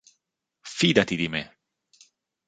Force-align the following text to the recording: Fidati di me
Fidati 0.65 1.15
di 1.15 1.27
me 1.27 1.59